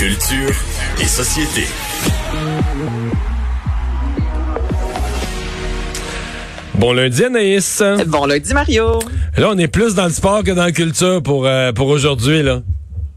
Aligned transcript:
Culture 0.00 0.54
et 0.98 1.04
société. 1.04 1.66
Bon 6.72 6.94
lundi, 6.94 7.22
Anaïs. 7.22 7.82
Bon 8.06 8.24
lundi, 8.24 8.54
Mario. 8.54 8.98
Là, 9.36 9.50
on 9.50 9.58
est 9.58 9.68
plus 9.68 9.94
dans 9.94 10.06
le 10.06 10.10
sport 10.10 10.42
que 10.42 10.52
dans 10.52 10.64
la 10.64 10.72
culture 10.72 11.22
pour, 11.22 11.46
euh, 11.46 11.72
pour 11.72 11.88
aujourd'hui, 11.88 12.42
là. 12.42 12.62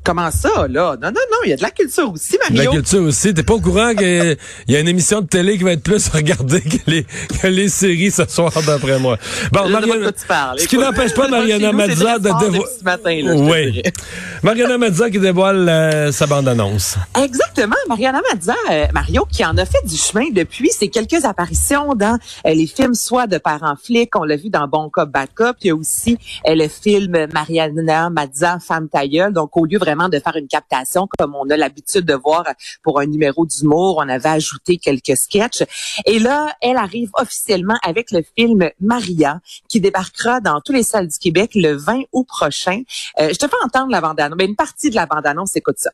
Comment 0.03 0.31
ça, 0.31 0.67
là? 0.67 0.95
Non, 1.01 1.07
non, 1.09 1.21
non, 1.31 1.37
il 1.45 1.49
y 1.49 1.53
a 1.53 1.57
de 1.57 1.61
la 1.61 1.71
culture 1.71 2.11
aussi, 2.11 2.37
La 2.43 2.53
Mario. 2.53 2.71
culture 2.71 3.01
aussi. 3.03 3.33
T'es 3.33 3.43
pas 3.43 3.53
au 3.53 3.61
courant 3.61 3.93
qu'il 3.95 4.37
y 4.67 4.75
a 4.75 4.79
une 4.79 4.87
émission 4.87 5.21
de 5.21 5.27
télé 5.27 5.57
qui 5.57 5.63
va 5.63 5.71
être 5.73 5.83
plus 5.83 6.07
regardée 6.13 6.61
que 6.61 6.77
les, 6.87 7.05
que 7.41 7.47
les 7.47 7.69
séries 7.69 8.11
ce 8.11 8.25
soir, 8.27 8.51
d'après 8.65 8.99
moi. 8.99 9.17
Bon, 9.51 9.65
de 9.65 9.71
Mariana, 9.71 10.11
ce 10.57 10.67
qui 10.67 10.77
n'empêche 10.77 11.13
pas 11.13 11.27
Mariana 11.27 11.71
Mazza 11.71 12.19
de 12.19 12.23
dévoiler... 12.23 12.61
ce 12.79 12.83
matin, 12.83 13.21
là, 13.23 13.33
Oui. 13.35 13.81
Mariana 14.43 14.77
Mazza 14.77 15.09
qui 15.09 15.19
dévoile 15.19 15.69
euh, 15.69 16.11
sa 16.11 16.27
bande-annonce. 16.27 16.97
Exactement. 17.21 17.75
Mariana 17.87 18.21
Mazza, 18.33 18.55
euh, 18.71 18.87
Mario, 18.93 19.25
qui 19.31 19.45
en 19.45 19.57
a 19.57 19.65
fait 19.65 19.85
du 19.85 19.95
chemin 19.95 20.25
depuis 20.31 20.69
ses 20.69 20.89
quelques 20.89 21.23
apparitions 21.23 21.93
dans 21.95 22.17
euh, 22.45 22.53
les 22.53 22.67
films 22.67 22.93
soit 22.93 23.27
de 23.27 23.37
parents 23.37 23.75
flics, 23.81 24.15
on 24.17 24.23
l'a 24.23 24.35
vu 24.35 24.49
dans 24.49 24.67
Bon 24.67 24.89
Cop, 24.89 25.09
Bad 25.09 25.29
Cop. 25.33 25.55
Il 25.61 25.67
y 25.67 25.69
a 25.71 25.75
aussi 25.75 26.17
euh, 26.47 26.55
le 26.55 26.67
film 26.67 27.27
Mariana 27.33 28.09
Mazza, 28.09 28.57
Femme 28.59 28.89
tailleule. 28.89 29.31
Donc, 29.33 29.55
au 29.55 29.65
lieu 29.65 29.77
vraiment 29.79 29.92
de 30.09 30.19
faire 30.19 30.35
une 30.35 30.47
captation 30.47 31.07
comme 31.17 31.35
on 31.35 31.49
a 31.49 31.57
l'habitude 31.57 32.05
de 32.05 32.13
voir 32.13 32.45
pour 32.81 32.99
un 32.99 33.05
numéro 33.05 33.45
d'humour, 33.45 33.97
on 34.03 34.09
avait 34.09 34.29
ajouté 34.29 34.77
quelques 34.77 35.17
sketchs. 35.17 35.63
Et 36.05 36.19
là, 36.19 36.55
elle 36.61 36.77
arrive 36.77 37.09
officiellement 37.19 37.77
avec 37.83 38.11
le 38.11 38.23
film 38.37 38.69
Maria, 38.79 39.39
qui 39.69 39.79
débarquera 39.79 40.39
dans 40.39 40.61
tous 40.61 40.73
les 40.73 40.83
salles 40.83 41.07
du 41.07 41.17
Québec 41.17 41.51
le 41.55 41.73
20 41.73 42.03
août 42.11 42.25
prochain. 42.27 42.81
Euh, 43.19 43.29
je 43.31 43.37
te 43.37 43.47
fais 43.47 43.55
entendre 43.63 43.91
la 43.91 44.01
bande-annonce. 44.01 44.37
Ben, 44.37 44.49
une 44.49 44.55
partie 44.55 44.89
de 44.89 44.95
la 44.95 45.05
bande-annonce, 45.05 45.55
écoute 45.55 45.77
ça. 45.77 45.91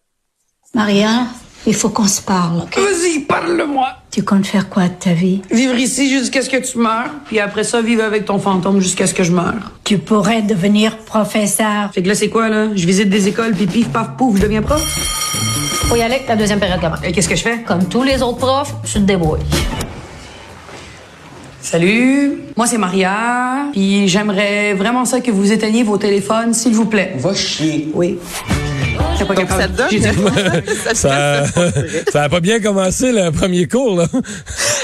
Maria, 0.74 1.26
il 1.68 1.76
faut 1.76 1.90
qu'on 1.90 2.08
se 2.08 2.22
parle. 2.22 2.60
ok? 2.64 2.78
Vas-y, 2.78 3.20
parle-moi. 3.20 3.90
Tu 4.12 4.24
comptes 4.24 4.48
faire 4.48 4.70
quoi 4.70 4.84
de 4.88 4.94
ta 5.00 5.14
vie? 5.14 5.42
Vivre 5.52 5.76
ici 5.76 6.10
jusqu'à 6.10 6.42
ce 6.42 6.50
que 6.50 6.58
tu 6.58 6.78
meurs, 6.80 7.10
puis 7.26 7.40
après 7.40 7.64
ça, 7.64 7.82
vivre 7.82 8.04
avec 8.04 8.26
ton 8.26 8.40
fantôme 8.40 8.80
jusqu'à 8.80 9.06
ce 9.08 9.14
que 9.14 9.24
je 9.24 9.32
meure. 9.32 9.72
Tu 9.84 9.98
pourrais 9.98 10.42
devenir 10.42 10.98
professeur. 10.98 11.92
Fait 11.94 12.02
que 12.02 12.08
là, 12.08 12.16
c'est 12.16 12.30
quoi, 12.30 12.50
là? 12.50 12.70
Je 12.76 12.86
visite 12.88 13.10
des 13.10 13.28
écoles, 13.28 13.54
puis 13.54 13.68
pif, 13.68 13.90
paf, 13.90 14.10
pouf, 14.18 14.38
je 14.38 14.42
deviens 14.44 14.62
prof? 14.62 14.82
Faut 15.88 15.96
y 15.96 16.02
aller 16.02 16.16
avec 16.16 16.28
ta 16.28 16.36
deuxième 16.36 16.60
période 16.60 16.80
comment? 16.82 16.96
Et 17.04 17.12
qu'est-ce 17.12 17.30
que 17.30 17.36
je 17.36 17.42
fais? 17.44 17.62
Comme 17.64 17.86
tous 17.86 18.04
les 18.04 18.22
autres 18.22 18.38
profs, 18.38 18.74
tu 18.86 18.94
te 18.94 19.00
débrouilles. 19.00 19.40
Salut, 21.62 22.40
moi 22.56 22.66
c'est 22.68 22.78
Maria, 22.78 23.68
puis 23.74 24.08
j'aimerais 24.08 24.74
vraiment 24.74 25.06
ça 25.06 25.20
que 25.20 25.30
vous 25.30 25.52
éteigniez 25.52 25.84
vos 25.84 25.98
téléphones, 25.98 26.54
s'il 26.54 26.74
vous 26.74 26.86
plaît. 26.86 27.14
Va 27.18 27.34
chier. 27.36 27.90
Oui. 27.94 28.18
Pas 29.26 29.36
Donc, 29.36 29.48
capable. 29.48 29.76
ça 29.78 29.90
donne- 29.90 30.64
Ça, 30.96 31.44
ça 32.12 32.24
a 32.24 32.30
pas 32.30 32.40
bien 32.40 32.60
commencé 32.60 33.12
le 33.12 33.32
premier 33.32 33.68
cours, 33.68 33.96
là. 33.98 34.08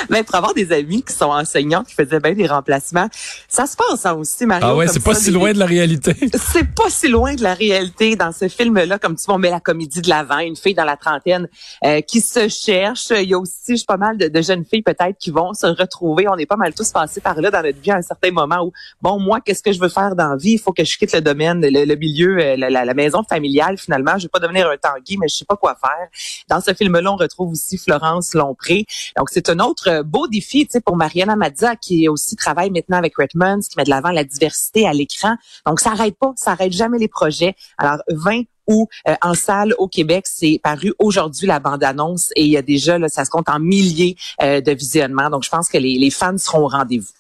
Mais 0.10 0.24
pour 0.24 0.36
avoir 0.36 0.54
des 0.54 0.72
amis 0.72 1.04
qui 1.04 1.14
sont 1.14 1.26
enseignants, 1.26 1.84
qui 1.84 1.94
faisaient 1.96 2.20
bien 2.20 2.34
des 2.34 2.48
remplacements, 2.48 3.08
ça 3.48 3.66
se 3.66 3.76
passe 3.76 4.06
hein, 4.06 4.14
aussi, 4.14 4.46
Mario. 4.46 4.66
Ah 4.68 4.76
ouais, 4.76 4.88
c'est 4.88 5.04
pas 5.04 5.14
ça, 5.14 5.20
si 5.22 5.26
des- 5.28 5.32
loin 5.32 5.54
de 5.54 5.60
la 5.60 5.66
réalité. 5.66 6.14
C'est 6.54 6.68
pas 6.74 6.90
si 6.90 7.08
loin 7.08 7.34
de 7.34 7.44
la 7.44 7.54
réalité 7.54 8.16
dans 8.16 8.32
ce 8.32 8.48
film-là, 8.48 9.00
comme 9.00 9.16
tu 9.16 9.26
vois, 9.26 9.36
on 9.36 9.40
met 9.40 9.50
la 9.50 9.60
comédie 9.60 10.02
de 10.02 10.10
l'avant, 10.10 10.40
une 10.40 10.56
fille 10.56 10.74
dans 10.76 10.86
la 10.86 10.98
trentaine 10.98 11.48
euh, 11.84 12.02
qui 12.02 12.22
se 12.22 12.48
cherche. 12.48 13.08
Il 13.12 13.30
y 13.30 13.34
a 13.34 13.38
aussi, 13.40 13.54
je 13.70 13.76
sais, 13.78 13.86
pas 13.88 13.98
mal 13.98 14.18
de, 14.18 14.28
de 14.28 14.42
jeunes 14.42 14.64
filles 14.66 14.84
peut-être 14.84 15.18
qui 15.20 15.32
vont 15.32 15.54
se 15.54 15.66
retrouver. 15.68 16.28
On 16.30 16.38
est 16.38 16.46
pas 16.46 16.56
mal 16.58 16.74
tous 16.74 16.90
passés 16.92 17.22
par 17.22 17.40
là 17.42 17.50
dans 17.52 17.62
notre 17.64 17.80
vie 17.82 17.92
à 17.92 17.96
un 17.98 18.02
certain 18.02 18.32
moment 18.32 18.64
où, 18.66 18.72
bon, 19.02 19.20
moi, 19.20 19.40
qu'est-ce 19.44 19.64
que 19.64 19.72
je 19.72 19.80
veux 19.80 19.90
faire 19.90 20.16
dans 20.16 20.30
la 20.30 20.36
vie? 20.38 20.52
Il 20.54 20.60
faut 20.60 20.72
que 20.74 20.84
je 20.84 20.98
quitte 20.98 21.14
le 21.14 21.22
domaine, 21.22 21.62
le, 21.62 21.86
le 21.86 21.96
milieu, 21.96 22.38
euh, 22.40 22.56
la, 22.58 22.70
la- 22.70 22.86
la 22.86 22.94
maison 22.94 23.24
familiale 23.28 23.78
finalement. 23.78 24.18
Je 24.18 24.25
vais 24.26 24.30
pas 24.30 24.40
devenir 24.40 24.70
un 24.70 24.78
tanguy, 24.78 25.18
mais 25.18 25.28
je 25.28 25.36
sais 25.36 25.46
pas 25.46 25.56
quoi 25.56 25.76
faire. 25.76 26.08
Dans 26.50 26.62
ce 26.62 26.74
film-là, 26.74 27.12
on 27.12 27.16
retrouve 27.16 27.52
aussi 27.52 27.78
Florence 27.78 28.34
Lompré. 28.34 28.86
Donc, 29.18 29.30
c'est 29.32 29.50
un 29.50 29.60
autre 29.60 29.90
euh, 29.90 30.04
beau 30.04 30.28
défi, 30.28 30.66
tu 30.66 30.74
sais, 30.74 30.82
pour 30.82 30.96
Mariana 30.96 31.36
Mazza, 31.36 31.76
qui 31.76 32.08
aussi 32.10 32.36
travaille 32.36 32.72
maintenant 32.72 32.98
avec 32.98 33.14
Redmond, 33.18 33.60
qui 33.62 33.78
met 33.78 33.84
de 33.84 33.90
l'avant 33.90 34.12
la 34.12 34.24
diversité 34.24 34.88
à 34.88 34.94
l'écran. 34.94 35.36
Donc, 35.66 35.80
ça 35.80 35.92
arrête 35.92 36.18
pas, 36.18 36.34
ça 36.36 36.52
arrête 36.52 36.72
jamais 36.72 36.98
les 36.98 37.08
projets. 37.08 37.56
Alors, 37.78 38.00
20 38.10 38.44
ou 38.68 38.88
en 39.22 39.34
salle 39.34 39.76
au 39.78 39.88
Québec, 39.88 40.26
c'est 40.28 40.60
paru 40.64 40.94
aujourd'hui 41.00 41.48
la 41.48 41.60
bande-annonce 41.60 42.32
et 42.36 42.44
il 42.44 42.50
y 42.50 42.58
a 42.58 42.62
déjà, 42.62 42.98
là, 42.98 43.10
ça 43.10 43.26
se 43.26 43.30
compte 43.30 43.50
en 43.50 43.60
milliers 43.60 44.16
euh, 44.42 44.62
de 44.62 44.72
visionnements. 44.72 45.30
Donc, 45.30 45.44
je 45.44 45.50
pense 45.50 45.70
que 45.70 45.78
les, 45.78 45.98
les 45.98 46.10
fans 46.10 46.38
seront 46.38 46.66
au 46.66 46.68
rendez-vous. 46.68 47.12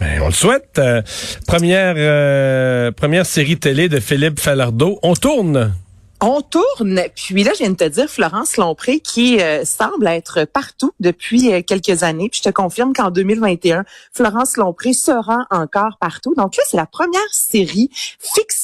Ben, 0.00 0.20
on 0.22 0.26
le 0.26 0.32
souhaite. 0.32 0.78
Euh, 0.78 1.02
première, 1.46 1.94
euh, 1.96 2.92
première 2.92 3.24
série 3.26 3.58
télé 3.58 3.88
de 3.88 4.00
Philippe 4.00 4.40
Falardeau. 4.40 4.98
On 5.02 5.14
tourne. 5.14 5.74
On 6.22 6.40
tourne, 6.40 7.02
puis 7.14 7.44
là, 7.44 7.52
je 7.52 7.58
viens 7.58 7.70
de 7.70 7.76
te 7.76 7.84
dire, 7.84 8.08
Florence 8.08 8.56
Lompré, 8.56 9.00
qui 9.00 9.38
euh, 9.38 9.66
semble 9.66 10.06
être 10.06 10.46
partout 10.46 10.92
depuis 10.98 11.62
quelques 11.64 12.04
années. 12.04 12.30
Puis 12.30 12.40
je 12.42 12.48
te 12.48 12.54
confirme 12.54 12.94
qu'en 12.94 13.10
2021, 13.10 13.84
Florence 14.14 14.56
Lompré 14.56 14.94
sera 14.94 15.46
encore 15.50 15.98
partout. 16.00 16.34
Donc 16.34 16.56
là, 16.56 16.62
c'est 16.66 16.78
la 16.78 16.86
première 16.86 17.20
série 17.32 17.90
fiction 18.18 18.55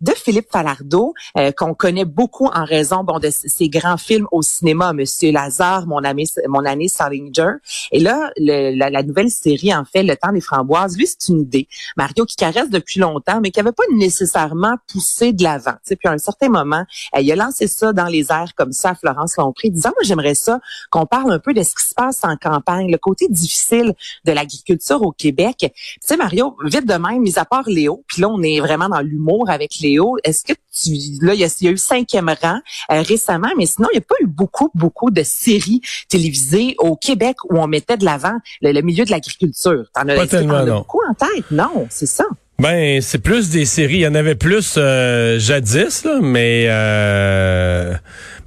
de 0.00 0.12
Philippe 0.12 0.48
Falardeau, 0.50 1.14
euh, 1.38 1.52
qu'on 1.52 1.74
connaît 1.74 2.04
beaucoup 2.04 2.46
en 2.46 2.64
raison 2.64 3.04
bon 3.04 3.18
de 3.18 3.30
ses 3.30 3.68
grands 3.68 3.96
films 3.96 4.26
au 4.32 4.42
cinéma, 4.42 4.92
Monsieur 4.92 5.32
Lazare, 5.32 5.86
Mon 5.86 6.02
ami, 6.04 6.26
mon 6.48 6.64
année 6.64 6.88
Salinger. 6.88 7.52
Et 7.92 8.00
là, 8.00 8.30
le- 8.36 8.76
la, 8.76 9.02
nouvelle 9.02 9.30
série, 9.30 9.74
en 9.74 9.84
fait, 9.84 10.02
Le 10.02 10.16
Temps 10.16 10.32
des 10.32 10.40
framboises, 10.40 10.96
lui, 10.96 11.06
c'est 11.06 11.28
une 11.32 11.40
idée. 11.42 11.68
Mario 11.96 12.24
qui 12.24 12.36
caresse 12.36 12.70
depuis 12.70 13.00
longtemps, 13.00 13.40
mais 13.40 13.50
qui 13.50 13.60
avait 13.60 13.72
pas 13.72 13.84
nécessairement 13.92 14.76
poussé 14.90 15.32
de 15.32 15.42
l'avant. 15.42 15.74
Puis 15.86 15.98
à 16.04 16.12
un 16.12 16.18
certain 16.18 16.48
moment, 16.48 16.84
il 17.18 17.30
a 17.30 17.36
lancé 17.36 17.66
ça 17.66 17.92
dans 17.92 18.06
les 18.06 18.30
airs 18.32 18.52
comme 18.56 18.72
ça 18.72 18.94
Florence 18.94 19.36
Lompré, 19.36 19.70
disant, 19.70 19.90
moi, 19.90 20.02
j'aimerais 20.04 20.34
ça 20.34 20.60
qu'on 20.90 21.06
parle 21.06 21.32
un 21.32 21.38
peu 21.38 21.54
de 21.54 21.62
ce 21.62 21.74
qui 21.74 21.86
se 21.86 21.94
passe 21.94 22.24
en 22.24 22.36
campagne, 22.36 22.90
le 22.90 22.98
côté 22.98 23.26
difficile 23.28 23.94
de 24.24 24.32
l'agriculture 24.32 25.02
au 25.02 25.12
Québec. 25.12 25.56
Tu 25.60 25.72
sais, 26.00 26.16
Mario, 26.16 26.56
vite 26.64 26.86
de 26.86 26.94
même, 26.94 27.20
mis 27.22 27.38
à 27.38 27.44
part 27.44 27.68
Léo, 27.68 28.04
puis 28.06 28.22
là, 28.22 28.28
on 28.28 28.42
est 28.42 28.60
vraiment 28.60 28.88
dans 28.88 29.00
l'humour 29.00 29.41
avec 29.50 29.80
Léo. 29.80 30.16
Est-ce 30.24 30.44
que 30.44 30.52
tu... 30.52 30.90
Là, 31.24 31.34
il 31.34 31.40
y 31.40 31.44
a, 31.44 31.56
il 31.60 31.66
y 31.66 31.68
a 31.68 31.72
eu 31.72 31.78
cinquième 31.78 32.30
rang 32.42 32.58
euh, 32.90 33.02
récemment, 33.02 33.50
mais 33.58 33.66
sinon, 33.66 33.88
il 33.92 33.96
n'y 33.96 34.02
a 34.02 34.06
pas 34.06 34.16
eu 34.20 34.26
beaucoup, 34.26 34.70
beaucoup 34.74 35.10
de 35.10 35.22
séries 35.22 35.80
télévisées 36.08 36.74
au 36.78 36.96
Québec 36.96 37.36
où 37.50 37.58
on 37.58 37.66
mettait 37.66 37.96
de 37.96 38.04
l'avant 38.04 38.38
le, 38.60 38.72
le 38.72 38.82
milieu 38.82 39.04
de 39.04 39.10
l'agriculture. 39.10 39.84
T'en 39.94 40.08
as, 40.08 40.26
tellement, 40.26 40.54
as 40.54 40.64
non. 40.64 40.78
beaucoup 40.78 41.00
en 41.08 41.14
tête? 41.14 41.44
Non, 41.50 41.86
c'est 41.90 42.06
ça. 42.06 42.24
Ben, 42.58 43.00
c'est 43.00 43.18
plus 43.18 43.50
des 43.50 43.64
séries. 43.64 43.94
Il 43.96 44.00
y 44.00 44.06
en 44.06 44.14
avait 44.14 44.36
plus 44.36 44.74
euh, 44.76 45.38
jadis, 45.40 46.04
là, 46.04 46.20
mais, 46.22 46.66
euh, 46.68 47.92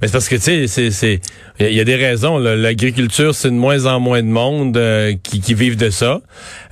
mais 0.00 0.06
c'est 0.08 0.12
parce 0.12 0.28
que, 0.28 0.36
tu 0.36 0.66
sais, 0.68 0.90
c'est, 0.90 1.20
il 1.58 1.64
y 1.64 1.66
a- 1.66 1.70
il 1.70 1.76
y, 1.76 1.80
a 1.80 1.84
des 1.84 1.96
raisons. 1.96 2.38
L'agriculture, 2.38 3.34
c'est 3.34 3.50
de 3.50 3.56
moins 3.56 3.84
en 3.84 4.00
moins 4.00 4.22
de 4.22 4.28
monde 4.28 4.76
euh, 4.78 5.14
qui, 5.22 5.40
qui 5.40 5.52
vivent 5.52 5.76
de 5.76 5.90
ça. 5.90 6.22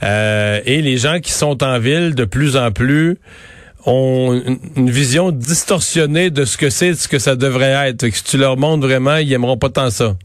Euh, 0.03 0.61
et 0.65 0.81
les 0.81 0.97
gens 0.97 1.21
qui 1.21 1.33
sont 1.33 1.63
en 1.63 1.79
ville, 1.79 2.15
de 2.15 2.25
plus 2.25 2.57
en 2.57 2.71
plus, 2.71 3.19
ont 3.87 4.33
une, 4.77 4.91
vision 4.91 5.31
distorsionnée 5.31 6.31
de 6.31 6.45
ce 6.45 6.57
que 6.57 6.71
c'est, 6.71 6.91
de 6.91 6.95
ce 6.95 7.09
que 7.09 7.19
ça 7.19 7.37
devrait 7.37 7.89
être. 7.89 8.09
Que 8.09 8.17
si 8.17 8.25
tu 8.25 8.39
leur 8.39 8.57
montres 8.57 8.87
vraiment, 8.87 9.17
ils 9.17 9.33
aimeront 9.33 9.57
pas 9.57 9.71
tant 9.71 9.91
ça. 9.91 10.17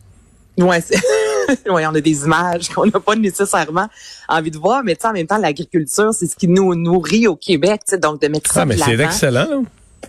Ouais, 0.57 0.83
on 1.69 1.75
a 1.75 2.01
des 2.01 2.23
images 2.23 2.69
qu'on 2.75 2.85
n'a 2.85 2.99
pas 2.99 3.15
nécessairement 3.15 3.87
envie 4.27 4.51
de 4.51 4.57
voir, 4.57 4.83
mais 4.83 4.97
en 5.05 5.13
même 5.13 5.27
temps, 5.27 5.37
l'agriculture, 5.37 6.13
c'est 6.13 6.27
ce 6.27 6.35
qui 6.35 6.47
nous 6.47 6.75
nourrit 6.75 7.27
au 7.27 7.35
Québec, 7.35 7.81
donc 8.01 8.21
de 8.21 8.27
mettre 8.27 8.51
ça 8.51 8.61
Ah, 8.61 8.65
mais 8.65 8.77
c'est 8.77 8.99
excellent. 8.99 9.63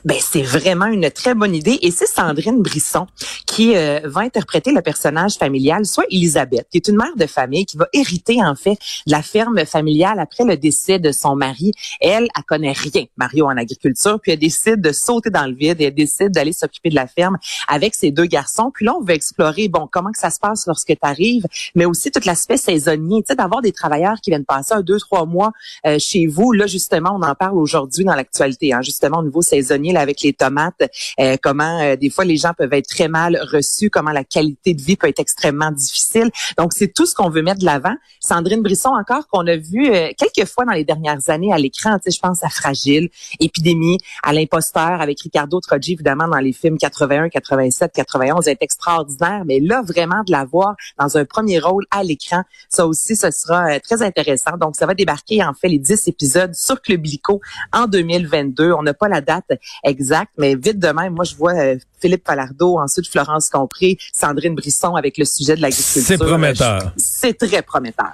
Ben, 0.04 0.16
c'est 0.18 0.42
vraiment 0.42 0.86
une 0.86 1.10
très 1.10 1.34
bonne 1.34 1.54
idée. 1.54 1.78
Et 1.82 1.90
c'est 1.90 2.06
Sandrine 2.06 2.62
Brisson 2.62 3.06
qui 3.46 3.76
euh, 3.76 4.00
va 4.04 4.22
interpréter 4.22 4.72
le 4.72 4.80
personnage 4.80 5.34
familial, 5.34 5.84
soit 5.84 6.04
Elisabeth, 6.10 6.66
qui 6.70 6.78
est 6.78 6.88
une 6.88 6.96
mère 6.96 7.14
de 7.16 7.26
famille 7.26 7.66
qui 7.66 7.76
va 7.76 7.86
hériter, 7.92 8.42
en 8.42 8.54
fait, 8.54 8.78
de 9.06 9.12
la 9.12 9.22
ferme 9.22 9.64
familiale 9.66 10.18
après 10.18 10.44
le 10.44 10.56
décès 10.56 10.98
de 10.98 11.12
son 11.12 11.36
mari. 11.36 11.72
Elle, 12.00 12.28
elle 12.36 12.44
connaît 12.44 12.72
rien, 12.72 13.04
Mario, 13.16 13.46
en 13.46 13.56
agriculture, 13.56 14.18
puis 14.20 14.32
elle 14.32 14.38
décide 14.38 14.80
de 14.80 14.92
sauter 14.92 15.30
dans 15.30 15.46
le 15.46 15.54
vide 15.54 15.80
et 15.80 15.84
elle 15.84 15.94
décide 15.94 16.30
d'aller 16.30 16.52
s'occuper 16.52 16.88
de 16.88 16.94
la 16.94 17.06
ferme 17.06 17.36
avec 17.68 17.94
ses 17.94 18.10
deux 18.10 18.26
garçons. 18.26 18.70
Puis 18.72 18.86
là, 18.86 18.94
on 18.98 19.04
va 19.04 19.14
explorer, 19.14 19.68
bon, 19.68 19.86
comment 19.90 20.12
que 20.12 20.18
ça 20.18 20.30
se 20.30 20.38
passe 20.38 20.66
lorsque 20.66 20.88
tu 20.88 20.96
arrives, 21.02 21.46
mais 21.74 21.84
aussi 21.84 22.10
tout 22.10 22.20
l'aspect 22.24 22.56
saisonnier, 22.56 23.22
tu 23.22 23.32
sais, 23.32 23.36
d'avoir 23.36 23.60
des 23.60 23.72
travailleurs 23.72 24.20
qui 24.22 24.30
viennent 24.30 24.44
passer 24.44 24.72
un, 24.72 24.80
deux, 24.80 24.98
trois 24.98 25.26
mois 25.26 25.52
euh, 25.86 25.98
chez 25.98 26.26
vous. 26.26 26.52
Là, 26.52 26.66
justement, 26.66 27.10
on 27.14 27.22
en 27.22 27.34
parle 27.34 27.58
aujourd'hui 27.58 28.04
dans 28.04 28.14
l'actualité, 28.14 28.72
hein, 28.72 28.80
justement, 28.82 29.18
au 29.18 29.24
niveau 29.24 29.42
saisonnier 29.42 29.89
là, 29.92 30.00
avec 30.00 30.20
les 30.22 30.32
tomates, 30.32 30.82
euh, 31.18 31.36
comment 31.42 31.80
euh, 31.80 31.96
des 31.96 32.10
fois 32.10 32.24
les 32.24 32.36
gens 32.36 32.52
peuvent 32.56 32.72
être 32.72 32.88
très 32.88 33.08
mal 33.08 33.40
reçus, 33.52 33.90
comment 33.90 34.10
la 34.10 34.24
qualité 34.24 34.74
de 34.74 34.82
vie 34.82 34.96
peut 34.96 35.08
être 35.08 35.20
extrêmement 35.20 35.70
difficile. 35.70 36.30
Donc 36.58 36.72
c'est 36.72 36.92
tout 36.92 37.06
ce 37.06 37.14
qu'on 37.14 37.30
veut 37.30 37.42
mettre 37.42 37.60
de 37.60 37.64
l'avant. 37.64 37.94
Sandrine 38.20 38.62
Brisson 38.62 38.90
encore 38.90 39.26
qu'on 39.28 39.46
a 39.46 39.56
vu 39.56 39.90
euh, 39.92 40.10
quelques 40.16 40.48
fois 40.48 40.64
dans 40.64 40.72
les 40.72 40.84
dernières 40.84 41.28
années 41.28 41.52
à 41.52 41.58
l'écran, 41.58 41.96
tu 41.96 42.10
sais, 42.10 42.16
je 42.16 42.20
pense 42.20 42.42
à 42.44 42.48
Fragile, 42.48 43.08
Épidémie, 43.38 43.98
à 44.22 44.32
l'imposteur 44.32 45.00
avec 45.00 45.20
Ricardo 45.20 45.60
Troggi 45.60 45.92
évidemment 45.92 46.28
dans 46.28 46.38
les 46.38 46.52
films 46.52 46.78
81, 46.78 47.28
87, 47.28 47.92
91 47.92 48.48
est 48.48 48.62
extraordinaire, 48.62 49.42
mais 49.46 49.60
là 49.60 49.82
vraiment 49.82 50.22
de 50.24 50.32
la 50.32 50.44
voir 50.44 50.74
dans 50.98 51.16
un 51.16 51.24
premier 51.24 51.58
rôle 51.58 51.86
à 51.90 52.02
l'écran, 52.02 52.42
ça 52.68 52.86
aussi 52.86 53.16
ce 53.16 53.30
sera 53.30 53.80
très 53.80 54.02
intéressant. 54.02 54.56
Donc 54.58 54.76
ça 54.76 54.86
va 54.86 54.94
débarquer 54.94 55.42
en 55.42 55.54
fait 55.54 55.68
les 55.68 55.78
10 55.78 56.08
épisodes 56.08 56.54
sur 56.54 56.80
Club 56.80 57.04
Lico 57.04 57.40
en 57.72 57.86
2022. 57.86 58.72
On 58.72 58.82
n'a 58.82 58.94
pas 58.94 59.08
la 59.08 59.20
date 59.20 59.52
exacte, 59.84 60.32
mais 60.38 60.54
vite 60.54 60.78
de 60.78 60.88
même, 60.88 61.14
moi 61.14 61.24
je 61.24 61.34
vois 61.34 61.54
euh, 61.54 61.76
Philippe 62.00 62.26
Falardeau, 62.26 62.78
ensuite 62.78 63.08
Florence 63.08 63.48
Compré, 63.50 63.98
Sandrine 64.12 64.54
Brisson 64.54 64.94
avec 64.96 65.18
le 65.18 65.24
sujet 65.24 65.56
de 65.56 65.62
l'agriculture. 65.62 66.02
C'est 66.02 66.18
prometteur. 66.18 66.92
C'est 66.96 67.38
très 67.38 67.62
prometteur. 67.62 68.12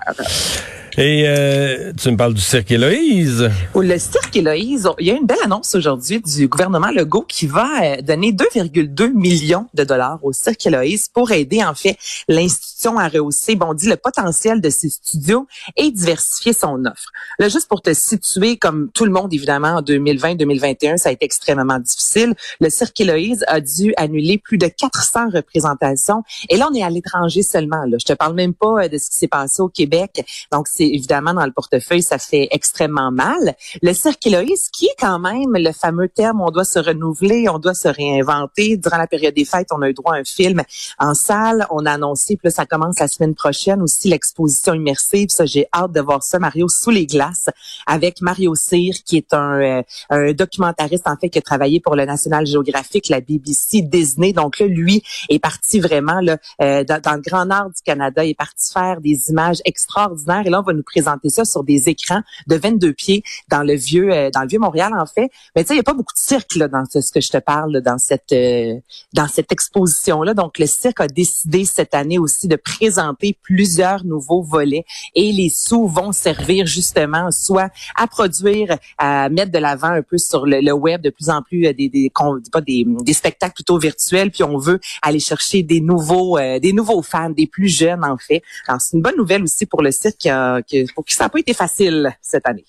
Et 0.98 1.24
euh, 1.26 1.92
tu 1.92 2.10
me 2.10 2.16
parles 2.16 2.32
du 2.32 2.40
cirque 2.40 2.70
Héloïse. 2.70 3.50
Le 3.74 3.98
cirque 3.98 4.34
Héloïse, 4.34 4.88
il 4.98 5.06
y 5.06 5.10
a 5.10 5.14
une 5.14 5.26
belle 5.26 5.36
annonce 5.44 5.74
aujourd'hui 5.74 6.22
du 6.22 6.48
gouvernement 6.48 6.90
Legault 6.90 7.26
qui 7.28 7.46
va 7.46 7.68
euh, 7.82 8.00
donner 8.00 8.32
2,2 8.32 9.12
millions 9.12 9.66
de 9.74 9.84
dollars 9.84 10.18
au 10.22 10.32
cirque 10.32 10.64
Héloïse 10.64 11.08
pour 11.12 11.32
aider 11.32 11.62
en 11.62 11.74
fait 11.74 11.98
l'institution 12.28 12.98
à 12.98 13.08
rehausser, 13.08 13.56
bon, 13.56 13.66
on 13.70 13.74
dit 13.74 13.90
le 13.90 13.96
potentiel 13.96 14.62
de 14.62 14.70
ses 14.70 14.88
studios 14.88 15.46
et 15.76 15.90
diversifier 15.90 16.54
son 16.54 16.82
offre. 16.86 17.10
Là, 17.38 17.50
juste 17.50 17.68
pour 17.68 17.82
te 17.82 17.92
situer, 17.92 18.56
comme 18.56 18.90
tout 18.94 19.04
le 19.04 19.12
monde 19.12 19.34
évidemment 19.34 19.76
en 19.76 19.82
2020-2021, 19.82 20.96
ça 20.96 21.10
a 21.10 21.12
été 21.12 21.26
extrêmement 21.26 21.78
difficile. 21.78 22.34
Le 22.58 22.70
cirque 22.70 22.98
Héloïse 22.98 23.44
a 23.48 23.60
dû 23.76 23.94
annuler 23.96 24.38
plus 24.38 24.58
de 24.58 24.67
400 24.67 25.31
représentations 25.34 26.23
et 26.49 26.56
là 26.56 26.69
on 26.70 26.75
est 26.75 26.82
à 26.82 26.90
l'étranger 26.90 27.43
seulement. 27.43 27.84
Là, 27.84 27.96
je 28.00 28.06
te 28.06 28.12
parle 28.12 28.34
même 28.34 28.55
pas 28.55 28.88
de 28.88 28.99
ce 28.99 29.11
qui 29.11 29.17
s'est 29.17 29.28
passé 29.28 29.62
au 29.62 29.69
Québec. 29.69 30.25
Donc 30.52 30.67
c'est 30.69 30.87
évidemment 30.87 31.34
dans 31.34 31.44
le 31.44 31.52
portefeuille, 31.52 32.02
ça 32.02 32.19
fait 32.19 32.49
extrêmement 32.50 33.11
mal. 33.11 33.55
Le 33.82 33.93
cirque 33.93 34.26
Héloïse, 34.26 34.69
qui 34.70 34.87
est 34.87 34.96
quand 34.99 35.19
même 35.19 35.52
le 35.55 35.73
fameux 35.73 36.08
terme, 36.08 36.40
on 36.40 36.50
doit 36.50 36.64
se 36.64 36.78
renouveler, 36.78 37.49
on 37.49 37.58
doit 37.58 37.75
se 37.75 37.88
réinventer. 37.88 38.76
Durant 38.76 38.99
la 38.99 39.06
période 39.06 39.34
des 39.34 39.44
fêtes, 39.44 39.69
on 39.70 39.82
a 39.82 39.88
eu 39.88 39.94
droit 39.94 40.14
à 40.14 40.19
un 40.19 40.25
film 40.25 40.62
en 40.99 41.14
salle. 41.14 41.67
On 41.70 41.87
a 41.87 41.93
annoncé, 41.93 42.37
puis 42.37 42.49
là, 42.49 42.50
ça 42.50 42.67
commence 42.67 42.99
la 42.99 43.08
semaine 43.08 43.34
prochaine 43.34 43.82
aussi, 43.82 44.08
l'exposition 44.08 44.75
immersive. 44.75 45.28
Ça, 45.31 45.46
j'ai 45.46 45.67
hâte 45.75 45.93
de 45.93 46.00
voir 46.00 46.23
ça, 46.23 46.38
Mario, 46.38 46.69
sous 46.69 46.90
les 46.90 47.06
glaces, 47.06 47.49
avec 47.87 48.20
Mario 48.20 48.55
Cyr, 48.55 48.94
qui 49.05 49.17
est 49.17 49.34
un, 49.34 49.61
euh, 49.61 49.82
un 50.11 50.32
documentariste, 50.32 51.06
en 51.06 51.17
fait, 51.17 51.28
qui 51.28 51.38
a 51.38 51.43
travaillé 51.43 51.81
pour 51.81 51.96
le 51.96 52.05
National 52.05 52.46
Geographic, 52.46 53.08
la 53.08 53.20
BBC, 53.20 53.65
Disney. 53.82 54.32
Donc 54.32 54.58
là, 54.58 54.66
lui 54.66 55.02
est 55.28 55.38
parti 55.38 55.80
vraiment 55.80 56.20
là, 56.20 56.38
euh, 56.62 56.84
dans, 56.84 57.14
le 57.14 57.20
Grand 57.20 57.46
Nord 57.46 57.70
du 57.70 57.82
Canada, 57.84 58.24
il 58.24 58.30
est 58.30 58.34
parti 58.34 58.72
faire 58.72 59.00
des 59.00 59.30
images 59.30 59.58
extraordinaires. 59.64 60.46
Et 60.46 60.50
là, 60.50 60.60
on 60.60 60.64
va 60.64 60.72
nous 60.72 60.82
présenter 60.82 61.28
ça 61.28 61.44
sur 61.44 61.64
des 61.64 61.88
écrans 61.88 62.22
de 62.46 62.56
22 62.56 62.92
pieds 62.92 63.22
dans 63.48 63.62
le 63.62 63.74
vieux 63.74 64.12
euh, 64.12 64.30
dans 64.30 64.42
le 64.42 64.48
vieux 64.48 64.58
Montréal 64.58 64.92
en 64.98 65.06
fait. 65.06 65.30
Mais 65.54 65.62
tu 65.62 65.68
sais, 65.68 65.74
il 65.74 65.78
y 65.78 65.80
a 65.80 65.84
pas 65.84 65.94
beaucoup 65.94 66.14
de 66.14 66.18
cirque 66.18 66.54
là, 66.56 66.68
dans 66.68 66.84
ce, 66.84 66.98
que 67.12 67.20
je 67.20 67.30
te 67.30 67.38
parle 67.38 67.80
dans 67.80 67.98
cette 67.98 68.32
euh, 68.32 68.74
dans 69.12 69.28
cette 69.28 69.52
exposition 69.52 70.22
là. 70.22 70.34
Donc 70.34 70.58
le 70.58 70.66
cirque 70.66 71.00
a 71.00 71.06
décidé 71.06 71.64
cette 71.64 71.94
année 71.94 72.18
aussi 72.18 72.48
de 72.48 72.56
présenter 72.56 73.38
plusieurs 73.42 74.04
nouveaux 74.04 74.42
volets 74.42 74.84
et 75.14 75.32
les 75.32 75.50
sous 75.50 75.86
vont 75.86 76.12
servir 76.12 76.66
justement 76.66 77.30
soit 77.30 77.70
à 77.96 78.06
produire, 78.06 78.76
à 78.98 79.28
mettre 79.28 79.52
de 79.52 79.58
l'avant 79.58 79.88
un 79.88 80.02
peu 80.02 80.18
sur 80.18 80.46
le, 80.46 80.60
le, 80.60 80.72
web 80.72 81.00
de 81.00 81.10
plus 81.10 81.30
en 81.30 81.42
plus 81.42 81.66
euh, 81.66 81.72
des 81.72 81.88
des 81.88 82.10
pas 82.52 82.60
des, 82.60 82.84
des 82.86 83.12
spectacles 83.12 83.55
plutôt 83.56 83.78
virtuels. 83.78 84.30
Puis 84.30 84.44
on 84.44 84.58
veut 84.58 84.78
aller 85.02 85.18
chercher 85.18 85.64
des 85.64 85.80
nouveaux 85.80 86.38
euh, 86.38 86.60
des 86.60 86.72
nouveaux 86.72 87.02
fans, 87.02 87.30
des 87.30 87.48
plus 87.48 87.68
jeunes 87.68 88.04
en 88.04 88.18
fait. 88.18 88.42
Alors 88.68 88.80
c'est 88.80 88.96
une 88.96 89.02
bonne 89.02 89.16
nouvelle 89.16 89.42
aussi 89.42 89.66
pour 89.66 89.82
le 89.82 89.90
cirque 89.90 90.16
qui 90.18 90.28
a, 90.28 90.62
qui 90.62 90.86
pour 90.94 91.04
qui 91.04 91.14
ça 91.14 91.24
n'a 91.24 91.30
pas 91.30 91.40
été 91.40 91.54
facile 91.54 92.14
cette 92.22 92.46
année. 92.46 92.64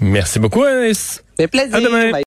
Merci 0.00 0.38
beaucoup, 0.38 0.62
Alice. 0.62 1.22
fait 1.38 1.48
plaisir. 1.48 1.76
À 1.76 1.80
demain. 1.80 2.10
Bye. 2.10 2.24